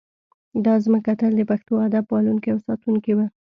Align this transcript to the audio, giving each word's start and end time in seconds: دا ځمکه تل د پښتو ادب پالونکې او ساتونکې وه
دا 0.65 0.73
ځمکه 0.85 1.11
تل 1.19 1.31
د 1.37 1.41
پښتو 1.51 1.73
ادب 1.87 2.03
پالونکې 2.11 2.49
او 2.51 2.59
ساتونکې 2.67 3.11
وه 3.17 3.25